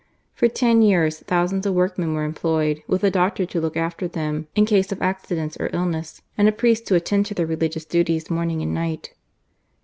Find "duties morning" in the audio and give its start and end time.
7.85-8.63